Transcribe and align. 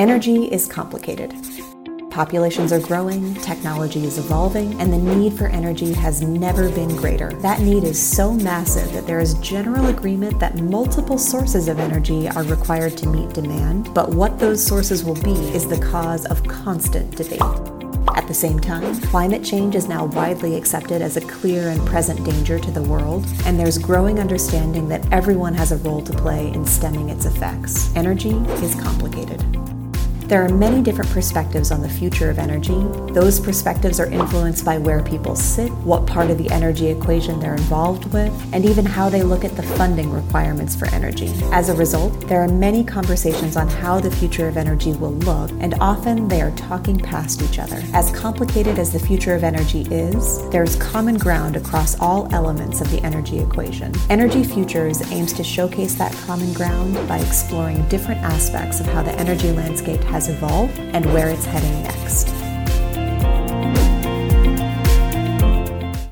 Energy 0.00 0.46
is 0.46 0.66
complicated. 0.66 1.34
Populations 2.10 2.72
are 2.72 2.80
growing, 2.80 3.34
technology 3.34 4.06
is 4.06 4.16
evolving, 4.16 4.72
and 4.80 4.90
the 4.90 4.96
need 4.96 5.34
for 5.34 5.48
energy 5.48 5.92
has 5.92 6.22
never 6.22 6.70
been 6.70 6.96
greater. 6.96 7.34
That 7.42 7.60
need 7.60 7.84
is 7.84 8.00
so 8.00 8.32
massive 8.32 8.90
that 8.94 9.06
there 9.06 9.20
is 9.20 9.34
general 9.40 9.88
agreement 9.88 10.40
that 10.40 10.56
multiple 10.56 11.18
sources 11.18 11.68
of 11.68 11.78
energy 11.78 12.30
are 12.30 12.44
required 12.44 12.96
to 12.96 13.08
meet 13.08 13.34
demand, 13.34 13.92
but 13.92 14.08
what 14.08 14.38
those 14.38 14.66
sources 14.66 15.04
will 15.04 15.20
be 15.22 15.34
is 15.54 15.68
the 15.68 15.86
cause 15.92 16.24
of 16.24 16.42
constant 16.44 17.14
debate. 17.14 17.42
At 18.16 18.26
the 18.26 18.32
same 18.32 18.58
time, 18.58 18.98
climate 19.02 19.44
change 19.44 19.74
is 19.74 19.86
now 19.86 20.06
widely 20.06 20.56
accepted 20.56 21.02
as 21.02 21.18
a 21.18 21.20
clear 21.20 21.68
and 21.68 21.86
present 21.86 22.24
danger 22.24 22.58
to 22.58 22.70
the 22.70 22.82
world, 22.82 23.26
and 23.44 23.60
there's 23.60 23.76
growing 23.76 24.18
understanding 24.18 24.88
that 24.88 25.12
everyone 25.12 25.52
has 25.52 25.72
a 25.72 25.76
role 25.76 26.00
to 26.00 26.12
play 26.14 26.50
in 26.54 26.64
stemming 26.64 27.10
its 27.10 27.26
effects. 27.26 27.94
Energy 27.94 28.30
is 28.64 28.74
complicated. 28.76 29.59
There 30.30 30.44
are 30.44 30.48
many 30.48 30.80
different 30.80 31.10
perspectives 31.10 31.72
on 31.72 31.82
the 31.82 31.88
future 31.88 32.30
of 32.30 32.38
energy. 32.38 32.86
Those 33.12 33.40
perspectives 33.40 33.98
are 33.98 34.06
influenced 34.06 34.64
by 34.64 34.78
where 34.78 35.02
people 35.02 35.34
sit, 35.34 35.72
what 35.82 36.06
part 36.06 36.30
of 36.30 36.38
the 36.38 36.48
energy 36.50 36.86
equation 36.86 37.40
they're 37.40 37.56
involved 37.56 38.04
with, 38.12 38.32
and 38.54 38.64
even 38.64 38.86
how 38.86 39.08
they 39.08 39.24
look 39.24 39.44
at 39.44 39.56
the 39.56 39.64
funding 39.64 40.08
requirements 40.12 40.76
for 40.76 40.86
energy. 40.94 41.32
As 41.50 41.68
a 41.68 41.74
result, 41.74 42.28
there 42.28 42.40
are 42.40 42.46
many 42.46 42.84
conversations 42.84 43.56
on 43.56 43.66
how 43.66 43.98
the 43.98 44.12
future 44.12 44.46
of 44.46 44.56
energy 44.56 44.92
will 44.92 45.14
look, 45.14 45.50
and 45.58 45.74
often 45.80 46.28
they 46.28 46.42
are 46.42 46.52
talking 46.52 46.96
past 46.96 47.42
each 47.42 47.58
other. 47.58 47.82
As 47.92 48.12
complicated 48.12 48.78
as 48.78 48.92
the 48.92 49.00
future 49.00 49.34
of 49.34 49.42
energy 49.42 49.80
is, 49.90 50.48
there 50.50 50.62
is 50.62 50.76
common 50.76 51.18
ground 51.18 51.56
across 51.56 51.98
all 51.98 52.32
elements 52.32 52.80
of 52.80 52.88
the 52.92 53.00
energy 53.00 53.40
equation. 53.40 53.92
Energy 54.08 54.44
Futures 54.44 55.02
aims 55.10 55.32
to 55.32 55.42
showcase 55.42 55.96
that 55.96 56.12
common 56.24 56.52
ground 56.52 56.94
by 57.08 57.18
exploring 57.18 57.82
different 57.88 58.20
aspects 58.20 58.78
of 58.78 58.86
how 58.86 59.02
the 59.02 59.18
energy 59.18 59.50
landscape 59.50 60.00
has 60.04 60.19
has 60.20 60.28
evolved 60.28 60.78
and 60.92 61.06
where 61.14 61.30
it's 61.30 61.46
heading 61.46 61.82
next. 61.82 62.29